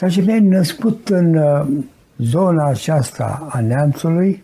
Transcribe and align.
Dragii 0.00 0.22
mei, 0.22 0.40
născut 0.40 1.08
în 1.08 1.34
uh, 1.34 1.66
zona 2.18 2.66
aceasta 2.66 3.48
a 3.50 3.60
neamțului, 3.60 4.42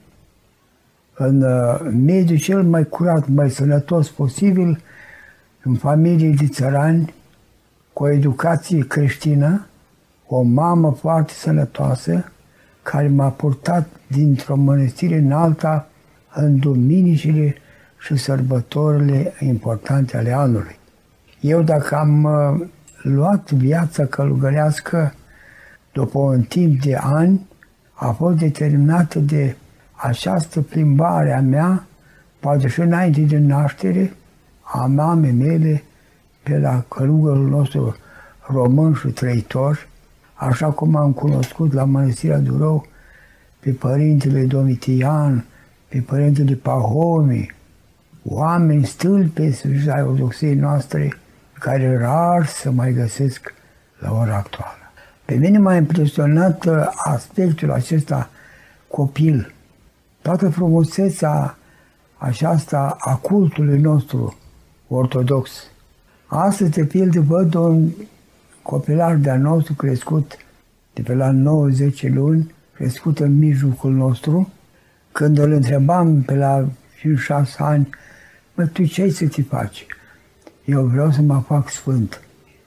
în 1.14 1.42
uh, 1.42 1.80
mediul 2.06 2.38
cel 2.38 2.62
mai 2.62 2.84
curat, 2.84 3.28
mai 3.28 3.50
sănătos 3.50 4.10
posibil, 4.10 4.82
în 5.62 5.74
familie 5.74 6.30
de 6.30 6.46
țărani, 6.46 7.14
cu 7.92 8.02
o 8.02 8.10
educație 8.10 8.86
creștină, 8.86 9.66
o 10.26 10.42
mamă 10.42 10.92
foarte 10.92 11.32
sănătoasă, 11.32 12.32
care 12.82 13.08
m-a 13.08 13.28
purtat 13.28 13.88
dintr-o 14.06 14.56
mănăstire 14.56 15.16
în 15.16 15.32
alta 15.32 15.88
în 16.34 16.58
duminicile 16.58 17.54
și 17.98 18.16
sărbătorile 18.16 19.34
importante 19.40 20.16
ale 20.16 20.32
anului. 20.32 20.78
Eu 21.40 21.62
dacă 21.62 21.94
am 21.94 22.24
uh, 22.24 22.66
luat 23.02 23.50
viața 23.50 24.04
călugărească 24.04 25.12
după 25.96 26.18
un 26.18 26.42
timp 26.42 26.80
de 26.80 26.94
ani, 26.94 27.46
a 27.92 28.10
fost 28.10 28.36
determinată 28.36 29.18
de 29.18 29.56
această 29.94 30.60
plimbare 30.60 31.32
a 31.32 31.40
mea, 31.40 31.86
poate 32.38 32.68
și 32.68 32.80
înainte 32.80 33.20
de 33.20 33.38
naștere, 33.38 34.12
a 34.60 34.86
mamei 34.86 35.32
mele 35.32 35.82
pe 36.42 36.58
la 36.58 36.84
călugărul 36.88 37.48
nostru 37.48 37.96
român 38.46 38.94
și 38.94 39.08
trăitor, 39.08 39.88
așa 40.34 40.70
cum 40.70 40.96
am 40.96 41.12
cunoscut 41.12 41.72
la 41.72 41.84
Mănăstirea 41.84 42.38
Durău 42.38 42.86
pe 43.60 43.70
Părintele 43.70 44.44
Domitian, 44.44 45.44
pe 45.88 45.98
Părintele 45.98 46.54
Pahomi, 46.54 47.54
oameni 48.22 48.86
stâlpi 48.86 49.30
pe 49.32 49.90
ai 49.90 50.02
ortodoxiei 50.02 50.54
noastre, 50.54 51.12
care 51.52 51.98
rar 51.98 52.46
să 52.46 52.70
mai 52.70 52.92
găsesc 52.92 53.54
la 53.98 54.12
ora 54.12 54.36
actuală. 54.36 54.85
Pe 55.26 55.34
mine 55.34 55.58
m-a 55.58 55.76
impresionat 55.76 56.64
uh, 56.64 56.86
aspectul 56.94 57.70
acesta 57.70 58.30
copil, 58.88 59.54
toată 60.22 60.48
frumusețea 60.48 61.58
aceasta 62.16 62.96
a 63.00 63.14
cultului 63.14 63.80
nostru 63.80 64.36
ortodox. 64.88 65.50
Astăzi, 66.26 66.70
de 66.70 66.84
pildă, 66.84 67.20
văd 67.20 67.54
un 67.54 67.90
copilar 68.62 69.14
de-al 69.14 69.38
nostru 69.38 69.74
crescut 69.74 70.36
de 70.92 71.02
pe 71.02 71.14
la 71.14 71.30
90 71.30 72.08
luni, 72.08 72.54
crescut 72.74 73.18
în 73.18 73.38
mijlocul 73.38 73.92
nostru, 73.92 74.52
când 75.12 75.38
îl 75.38 75.52
întrebam 75.52 76.22
pe 76.22 76.34
la 76.34 76.68
5-6 77.44 77.56
ani, 77.58 77.88
mă, 78.54 78.66
tu 78.66 78.84
ce 78.84 79.02
ai 79.02 79.10
să 79.10 79.28
te 79.28 79.42
faci? 79.42 79.86
Eu 80.64 80.82
vreau 80.82 81.10
să 81.10 81.20
mă 81.20 81.42
fac 81.46 81.70
sfânt. 81.70 82.20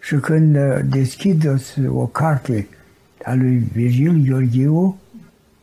Și 0.09 0.15
când 0.15 0.55
uh, 0.55 0.79
deschid 0.89 1.59
o 1.87 2.05
carte 2.05 2.67
a 3.23 3.33
lui 3.33 3.63
Virgil 3.73 4.23
Gheorghiu, 4.27 4.99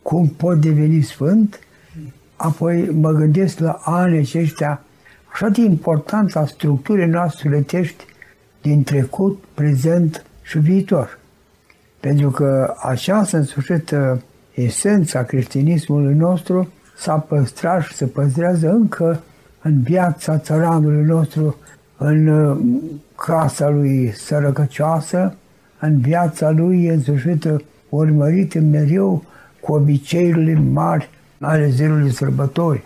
cum 0.01 0.27
pot 0.27 0.61
deveni 0.61 1.01
sfânt, 1.01 1.59
apoi 2.35 2.89
mă 2.89 3.11
gândesc 3.11 3.59
la 3.59 3.81
anii 3.83 4.19
aceștia 4.19 4.81
așa 5.33 5.49
de 5.49 5.61
importanța 5.61 6.45
structurii 6.45 7.05
noastre 7.05 7.49
letești 7.49 8.05
din 8.61 8.83
trecut, 8.83 9.43
prezent 9.53 10.25
și 10.41 10.59
viitor. 10.59 11.19
Pentru 11.99 12.29
că 12.29 12.75
așa 12.81 13.23
s-a 13.23 13.37
însușit 13.37 13.95
esența 14.53 15.23
creștinismului 15.23 16.13
nostru 16.13 16.71
s-a 16.97 17.15
păstrat 17.15 17.81
și 17.81 17.93
se 17.93 18.05
păstrează 18.05 18.69
încă 18.69 19.23
în 19.61 19.81
viața 19.81 20.37
țăranului 20.37 21.03
nostru, 21.03 21.57
în 21.97 22.27
uh, 22.27 22.57
casa 23.15 23.69
lui 23.69 24.11
sărăcăcioasă, 24.15 25.35
în 25.79 25.99
viața 25.99 26.49
lui 26.49 26.87
însușită, 26.87 27.61
urmărită 27.89 28.59
mereu 28.59 29.23
cu 29.59 29.73
obiceiurile 29.73 30.53
mari 30.53 31.09
ale 31.39 31.69
zilului 31.69 32.11
sărbători. 32.11 32.83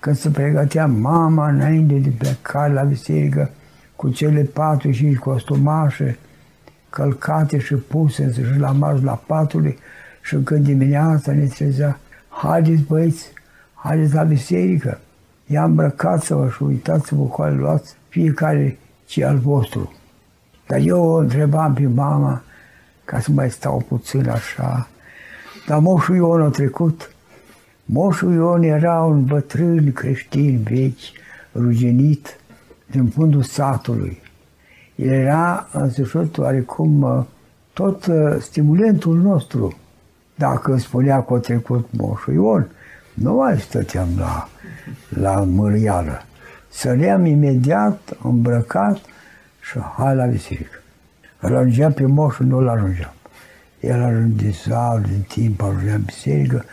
Când 0.00 0.16
se 0.16 0.30
pregătea 0.30 0.86
mama 0.86 1.48
înainte 1.48 1.94
de 1.94 2.12
plecare 2.18 2.72
la 2.72 2.82
biserică, 2.82 3.50
cu 3.96 4.08
cele 4.08 4.42
patru 4.42 4.90
și 4.90 5.14
costumașe 5.14 6.18
călcate 6.90 7.58
și 7.58 7.74
puse 7.74 8.32
și 8.32 8.58
la 8.58 8.70
marș 8.70 9.00
la 9.00 9.22
patului 9.26 9.78
și 10.22 10.36
când 10.36 10.64
dimineața 10.64 11.32
ne 11.32 11.46
trezea, 11.46 11.98
haideți 12.28 12.82
băieți, 12.82 13.32
haideți 13.74 14.14
la 14.14 14.22
biserică, 14.22 15.00
i-am 15.46 15.70
îmbrăcat-vă 15.70 16.48
și 16.48 16.62
uitați-vă 16.62 17.22
cu 17.22 17.42
ale 17.42 17.54
luați 17.54 17.96
fiecare 18.08 18.78
ce 19.06 19.24
al 19.24 19.38
vostru. 19.38 19.92
Dar 20.66 20.78
eu 20.78 21.02
o 21.02 21.16
întrebam 21.16 21.74
pe 21.74 21.86
mama 21.86 22.42
ca 23.04 23.20
să 23.20 23.30
mai 23.30 23.50
stau 23.50 23.84
puțin 23.88 24.28
așa. 24.28 24.88
Dar 25.66 25.78
moșul 25.78 26.16
Ion 26.16 26.40
a 26.40 26.48
trecut. 26.48 27.10
Moșul 27.84 28.32
Ion 28.32 28.62
era 28.62 29.02
un 29.02 29.24
bătrân 29.24 29.92
creștin 29.92 30.62
vechi, 30.62 31.22
ruginit, 31.54 32.38
din 32.90 33.06
fundul 33.06 33.42
satului. 33.42 34.22
El 34.94 35.08
era 35.08 35.68
însușit 35.72 36.38
oarecum 36.38 37.02
uh, 37.02 37.24
tot 37.72 38.06
uh, 38.06 38.36
stimulentul 38.40 39.16
nostru. 39.16 39.76
Dacă 40.34 40.76
spunea 40.76 41.22
că 41.22 41.34
a 41.34 41.38
trecut 41.38 41.88
moșul 41.90 42.34
Ion, 42.34 42.68
nu 43.14 43.34
mai 43.34 43.60
stăteam 43.60 44.08
la, 44.18 44.48
la 45.08 45.40
mărială. 45.40 46.22
Săream 46.68 47.24
imediat, 47.24 48.16
îmbrăcat 48.22 49.00
și 49.60 49.78
hai 49.96 50.14
la 50.14 50.24
biserică. 50.24 50.78
Îl 51.40 51.56
ajungeam 51.56 51.92
pe 51.92 52.06
moșul, 52.06 52.46
nu-l 52.46 52.68
ajungeam. 52.68 53.12
El 53.80 54.02
ajungea 54.02 55.00
din 55.08 55.24
timp, 55.28 55.62
ajungea 55.62 55.94
în 55.94 56.02
biserică, 56.02 56.64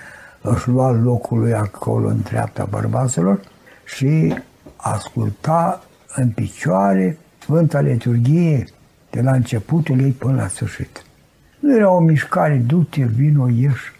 își 0.41 0.69
lua 0.69 0.91
locul 0.91 1.39
lui 1.39 1.53
acolo 1.53 2.07
în 2.07 2.21
dreapta 2.21 2.65
bărbaților 2.69 3.39
și 3.85 4.35
asculta 4.75 5.83
în 6.15 6.29
picioare 6.29 7.17
Sfânta 7.39 7.79
Liturghie 7.79 8.65
de 9.09 9.21
la 9.21 9.31
începutul 9.31 9.99
ei 9.99 10.11
până 10.11 10.35
la 10.35 10.47
sfârșit. 10.47 11.05
Nu 11.59 11.75
era 11.75 11.91
o 11.91 11.99
mișcare, 11.99 12.55
du-te, 12.55 13.03
vino, 13.03 13.49
ieși 13.49 13.91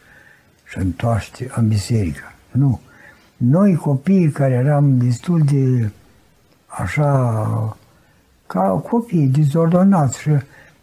și 0.71 0.77
întoarce 0.77 1.51
în 1.55 1.67
biserică. 1.67 2.33
Nu. 2.51 2.79
Noi 3.37 3.75
copiii 3.75 4.31
care 4.31 4.53
eram 4.53 4.97
destul 4.97 5.41
de 5.41 5.89
așa 6.65 7.77
ca 8.47 8.69
copii 8.69 9.27
dezordonați 9.27 10.19
și 10.19 10.29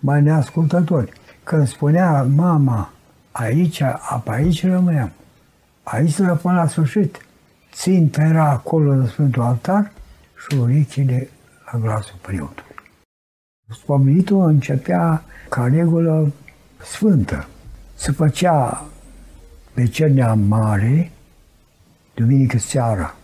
mai 0.01 0.23
neascultători. 0.23 1.13
Când 1.43 1.69
spunea 1.69 2.23
mama, 2.23 2.93
aici, 3.33 3.81
apa 3.81 4.33
aici 4.33 4.67
rămâneam. 4.67 5.11
Aici 5.83 6.13
să 6.13 6.39
până 6.43 6.55
la 6.55 6.67
sfârșit. 6.67 7.27
Ținta 7.73 8.23
era 8.23 8.51
acolo 8.51 8.91
în 8.91 9.07
Sfântul 9.07 9.43
Altar 9.43 9.93
și 10.37 10.59
urechile 10.59 11.29
la 11.73 11.79
glasul 11.79 12.17
preotului. 12.21 12.77
Spomenitul 13.71 14.47
începea 14.47 15.23
ca 15.49 15.67
regulă 15.67 16.33
sfântă. 16.83 17.47
Se 17.95 18.13
făcea 18.13 18.87
pe 19.79 19.87
cernea 19.87 20.35
mare, 20.35 21.11
duminică 22.15 22.59
seara. 22.59 23.15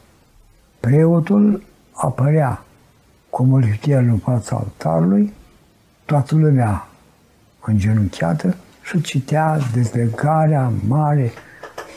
Preotul 0.80 1.62
apărea 1.92 2.64
cu 3.30 3.42
moliftier 3.42 4.02
în 4.02 4.18
fața 4.18 4.56
altarului, 4.56 5.32
toată 6.04 6.34
lumea 6.34 6.88
îngenunchiată 7.60 8.56
și 8.82 9.00
citea 9.00 9.58
dezlegarea 9.72 10.72
mare 10.86 11.32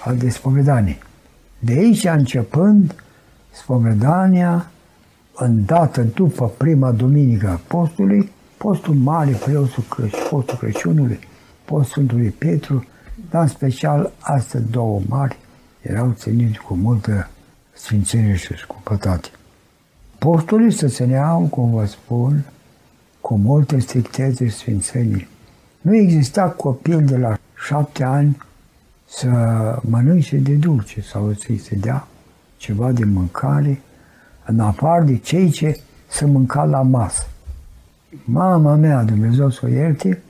a 0.06 0.13
despovedanii. 0.13 1.00
De 1.59 1.72
aici 1.72 2.03
începând, 2.03 3.03
spovedania, 3.51 4.72
îndată 5.35 6.02
după 6.02 6.52
prima 6.58 6.91
duminică 6.91 7.49
a 7.49 7.59
postului, 7.67 8.32
postul 8.58 8.93
mare, 8.93 9.32
preotul 9.32 9.84
Crăciun, 9.90 10.20
postul 10.29 10.58
Crăciunului, 10.58 11.20
postul 11.66 11.85
Sfântului 11.91 12.29
Petru, 12.29 12.85
dar 13.29 13.41
în 13.41 13.47
special 13.47 14.11
astea 14.19 14.59
două 14.59 15.02
mari 15.08 15.37
erau 15.81 16.11
ținute 16.11 16.58
cu 16.58 16.73
multă 16.73 17.29
sfințenie 17.73 18.35
și 18.35 18.58
scupătate. 18.58 19.29
Postulii 20.17 20.72
se 20.72 20.87
țineau, 20.87 21.41
cum 21.41 21.72
vă 21.72 21.85
spun, 21.85 22.43
cu 23.22 23.37
multe 23.37 23.79
strictețe 23.79 24.47
și 24.47 24.55
sfințenie. 24.55 25.28
Nu 25.81 25.96
exista 25.96 26.49
copil 26.49 27.05
de 27.05 27.17
la 27.17 27.37
șapte 27.66 28.03
ani 28.03 28.37
să 29.09 29.29
mănânce 29.81 30.37
de 30.37 30.53
dulce 30.53 31.02
sau 31.02 31.34
să-i 31.34 31.58
se 31.58 31.75
dea 31.75 32.08
ceva 32.58 32.91
de 32.91 33.03
mâncare, 33.03 33.81
în 34.46 34.59
afară 34.59 35.03
de 35.03 35.17
cei 35.17 35.49
ce 35.49 35.79
se 36.08 36.25
mânca 36.25 36.63
la 36.63 36.81
masă. 36.81 37.28
Mama 38.23 38.75
mea, 38.75 39.03
Dumnezeu 39.03 39.49
să 39.49 39.59
o 39.63 39.67
ierte, 39.67 40.22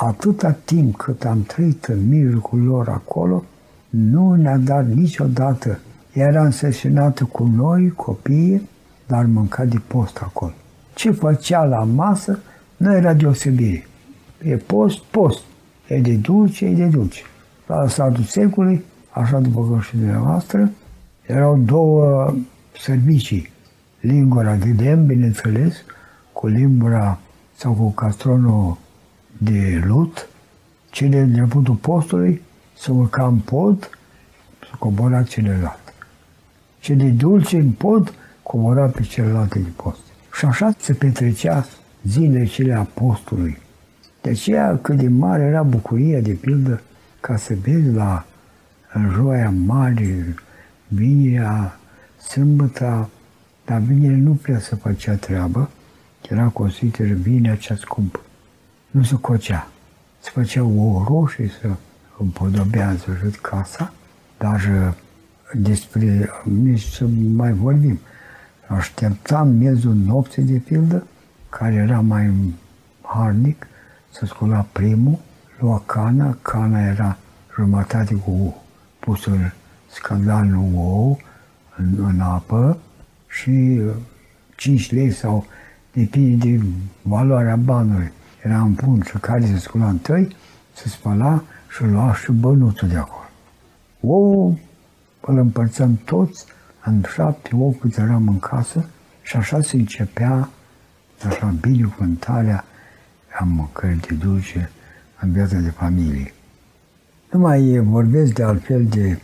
atâta 0.00 0.50
timp 0.64 0.96
cât 0.96 1.24
am 1.24 1.42
trăit 1.42 1.84
în 1.84 2.08
mijlocul 2.08 2.62
lor 2.62 2.88
acolo, 2.88 3.44
nu 3.88 4.34
ne-a 4.34 4.56
dat 4.56 4.86
niciodată. 4.86 5.78
Era 6.12 6.44
însărcinată 6.44 7.24
cu 7.24 7.44
noi, 7.44 7.90
copiii, 7.90 8.68
dar 9.06 9.24
mânca 9.24 9.64
de 9.64 9.80
post 9.86 10.18
acolo. 10.22 10.52
Ce 10.94 11.10
făcea 11.10 11.64
la 11.64 11.82
masă 11.82 12.38
nu 12.76 12.94
era 12.94 13.12
deosebire. 13.12 13.86
E 14.42 14.56
post, 14.56 14.98
post. 14.98 15.42
E 15.86 16.00
de 16.00 16.14
dulce, 16.14 16.64
e 16.64 16.74
de 16.74 16.84
dulce. 16.84 17.22
La 17.66 17.88
satul 17.88 18.24
secului, 18.24 18.84
așa 19.10 19.38
după 19.38 19.60
cum 19.60 19.80
și 19.80 19.96
dumneavoastră, 19.96 20.70
erau 21.26 21.58
două 21.58 22.34
servicii. 22.80 23.50
Lingura 24.00 24.54
de 24.54 24.74
lemn, 24.82 25.06
bineînțeles, 25.06 25.74
cu 26.32 26.46
limbura 26.46 27.18
sau 27.56 27.72
cu 27.72 27.90
castronul 27.90 28.76
de 29.38 29.82
lut, 29.86 30.28
cele 30.90 31.10
de 31.10 31.18
începutul 31.18 31.74
postului 31.74 32.42
să 32.78 32.92
urca 32.92 33.26
în 33.26 33.38
pod, 33.38 33.90
să 34.60 34.76
cobora 34.78 35.22
celălalt. 35.22 35.94
Ce 36.80 36.94
de 36.94 37.08
dulce 37.08 37.56
în 37.56 37.70
pod, 37.70 38.14
cobora 38.42 38.86
pe 38.86 39.02
celelalte 39.02 39.58
de 39.58 39.68
post. 39.76 40.00
Și 40.32 40.44
așa 40.44 40.74
se 40.78 40.92
petrecea 40.92 41.66
zilele 42.02 42.44
cele 42.44 42.72
a 42.72 42.82
postului. 42.82 43.58
De 44.20 44.30
aceea 44.30 44.78
cât 44.82 44.96
de 44.96 45.08
mare 45.08 45.42
era 45.42 45.62
bucuria, 45.62 46.20
de 46.20 46.32
pildă, 46.32 46.82
ca 47.20 47.36
să 47.36 47.54
vezi 47.62 47.90
la 47.90 48.26
în 48.92 49.10
joia 49.10 49.50
mare, 49.50 50.34
vinerea, 50.88 51.78
sâmbăta, 52.16 53.08
dar 53.64 53.80
vinerea 53.80 54.16
nu 54.16 54.32
prea 54.32 54.58
se 54.58 54.74
făcea 54.74 55.14
treabă, 55.14 55.70
era 56.30 56.46
consideră 56.46 57.14
vinerea 57.14 57.56
cea 57.56 57.74
scumpă. 57.76 58.20
Nu 58.90 59.02
se 59.02 59.14
cocea. 59.20 59.68
Se 60.20 60.30
făcea 60.32 60.62
o 60.64 61.04
roșie 61.08 61.50
să 61.60 61.68
împodobează 62.18 63.18
jut 63.20 63.36
casa, 63.36 63.92
dar 64.38 64.60
uh, 64.60 64.94
despre 65.52 66.30
nici 66.44 66.82
să 66.82 67.06
mai 67.34 67.52
vorbim. 67.52 67.98
Așteptam 68.66 69.48
miezul 69.48 69.94
nopții, 69.94 70.42
de 70.42 70.58
pildă, 70.58 71.06
care 71.48 71.74
era 71.74 72.00
mai 72.00 72.54
harnic, 73.02 73.66
să 74.10 74.26
scula 74.26 74.66
primul, 74.72 75.18
lua 75.58 75.82
cana, 75.86 76.36
cana 76.42 76.80
era 76.80 77.16
jumătate 77.54 78.14
cu 78.14 78.62
pusă 78.98 79.52
scandalul 79.90 80.70
ou 80.74 81.20
în, 81.76 82.04
în 82.04 82.20
apă 82.20 82.78
și 83.28 83.80
5 84.56 84.80
uh, 84.80 84.90
lei 84.90 85.10
sau 85.10 85.46
depinde 85.92 86.48
de 86.48 86.62
valoarea 87.02 87.56
banului. 87.56 88.12
Era 88.42 88.60
în 88.60 88.72
pun 88.72 89.02
și 89.02 89.18
care 89.18 89.46
se 89.46 89.58
scula 89.58 89.88
întâi, 89.88 90.36
se 90.74 90.88
spăla 90.88 91.42
și 91.68 91.84
lua 91.84 92.14
și 92.14 92.32
bănuțul 92.32 92.88
de 92.88 92.96
acolo. 92.96 93.28
Ou 94.00 94.58
îl 95.20 95.38
împărțăm 95.38 96.00
toți 96.04 96.44
în 96.84 97.02
șapte 97.14 97.50
ou 97.54 97.76
cât 97.80 97.96
eram 97.96 98.28
în 98.28 98.38
casă 98.38 98.88
și 99.22 99.36
așa 99.36 99.62
se 99.62 99.76
începea 99.76 100.48
așa 101.26 101.54
binecuvântarea 101.60 102.64
a 103.40 103.44
mâncării 103.44 104.00
de 104.08 104.14
dulce 104.14 104.70
în 105.20 105.32
viața 105.32 105.56
de 105.56 105.70
familie. 105.70 106.34
Nu 107.32 107.38
mai 107.38 107.78
vorbesc 107.78 108.32
de 108.32 108.42
altfel 108.42 108.84
de 108.84 109.18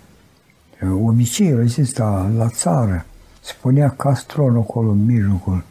obiceiul 0.93 1.61
acesta 1.61 2.31
la 2.37 2.49
țară. 2.49 3.05
Spunea 3.41 3.89
castron 3.89 4.57
acolo 4.57 4.91
în 4.91 5.05
mijlocul 5.05 5.65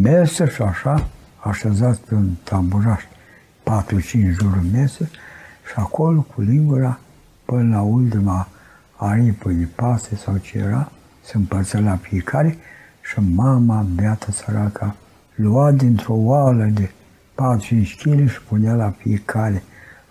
mesă 0.00 0.46
și 0.46 0.62
așa, 0.62 1.08
așezați 1.40 2.00
pe 2.00 2.14
un 2.14 2.30
tamburaș, 2.42 3.02
4-5 3.04 3.06
jurul 4.32 4.64
mesă, 4.72 5.04
și 5.66 5.74
acolo 5.76 6.20
cu 6.20 6.40
lingura 6.40 6.98
până 7.44 7.76
la 7.76 7.82
ultima 7.82 8.48
aripă 8.96 9.50
de 9.50 9.64
pase 9.74 10.16
sau 10.16 10.36
ce 10.36 10.58
era, 10.58 10.92
se 11.24 11.36
împărțea 11.36 11.80
la 11.80 11.96
fiecare 11.96 12.58
și 13.00 13.20
mama, 13.34 13.86
beată 13.94 14.30
săraca, 14.30 14.96
lua 15.34 15.72
dintr-o 15.72 16.14
oală 16.14 16.64
de 16.64 16.90
4-5 16.90 16.90
kg 18.02 18.28
și 18.28 18.42
punea 18.48 18.74
la 18.74 18.90
fiecare 18.90 19.62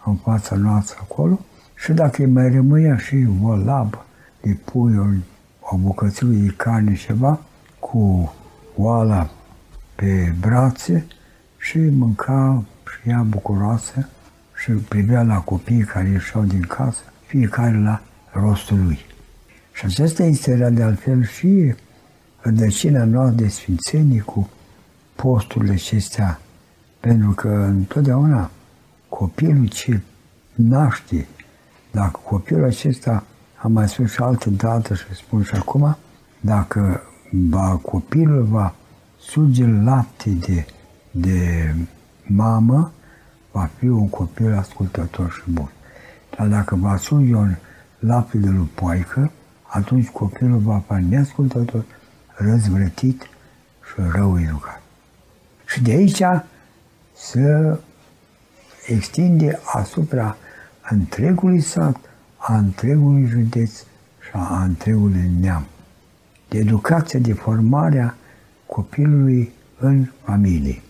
în 0.06 0.16
fața 0.16 0.56
noastră 0.56 0.98
acolo 1.02 1.40
și 1.76 1.92
dacă 1.92 2.22
îi 2.22 2.32
mai 2.32 2.50
rămâia 2.50 2.98
și 2.98 3.28
o 3.44 3.56
labă 3.56 4.06
de 4.42 4.58
pui, 4.66 4.98
o 5.60 5.78
bucățică 5.78 6.26
de 6.26 6.54
carne 6.58 6.96
ceva, 6.96 7.40
cu 7.80 8.34
oala 8.76 9.30
pe 9.96 10.34
brațe 10.40 11.06
și 11.60 11.78
mânca 11.78 12.64
și 12.92 13.10
ea 13.10 13.22
bucuroasă 13.22 14.10
și 14.62 14.72
privea 14.72 15.22
la 15.22 15.40
copiii 15.40 15.84
care 15.84 16.10
ieșeau 16.10 16.44
din 16.44 16.62
casă, 16.62 17.02
fiecare 17.26 17.78
la 17.78 18.02
rostul 18.32 18.84
lui. 18.84 19.00
Și 19.74 19.86
acesta 19.86 20.24
este 20.24 20.70
de 20.70 20.84
altfel 20.84 21.24
și 21.24 21.74
rădăcina 22.40 23.04
noastră 23.04 23.36
de 23.36 23.48
sfințenie 23.48 24.22
cu 24.22 24.50
posturile 25.16 25.72
acestea, 25.72 26.40
pentru 27.00 27.32
că 27.32 27.48
întotdeauna 27.48 28.52
copilul 29.10 29.68
ce 29.68 30.02
naște, 30.56 31.28
dacă 31.92 32.20
copilul 32.24 32.64
acesta, 32.64 33.24
am 33.56 33.72
mai 33.72 33.90
spus 33.90 34.12
și 34.12 34.22
altă 34.22 34.50
dată 34.50 34.94
și 34.94 35.04
spun 35.14 35.44
și 35.44 35.56
acum, 35.56 35.98
dacă 36.40 37.02
va, 37.50 37.76
copilul 37.76 38.44
va 38.44 38.76
suge 39.20 39.66
lapte 39.68 40.30
de, 40.30 40.66
de 41.12 41.76
mamă, 42.24 42.92
va 43.52 43.70
fi 43.78 43.88
un 43.88 44.10
copil 44.10 44.58
ascultător 44.58 45.32
și 45.32 45.52
bun. 45.52 45.70
Dar 46.38 46.48
dacă 46.48 46.76
va 46.76 46.98
suge 46.98 47.36
un 47.36 47.56
lapte 48.00 48.38
de 48.38 48.50
lupoaică, 48.50 49.32
atunci 49.64 50.08
copilul 50.08 50.60
va 50.60 50.84
fi 50.88 51.04
neascultător, 51.04 51.86
răzvrătit 52.36 53.22
și 53.86 53.94
rău 54.12 54.40
educat. 54.40 54.82
Și 55.66 55.82
de 55.82 55.92
aici 55.92 56.22
să 57.16 57.80
extinde 58.88 59.60
asupra 59.64 60.38
întregului 60.90 61.62
sat, 61.62 61.98
a 62.38 62.58
întregului 62.58 63.26
județ 63.26 63.80
și 64.20 64.30
a 64.32 64.64
întregului 64.64 65.32
neam. 65.40 65.66
De 66.50 66.58
educația, 66.58 67.20
de 67.20 67.34
formarea 67.34 68.16
copilului 68.66 69.52
în 69.80 70.08
familie. 70.24 70.82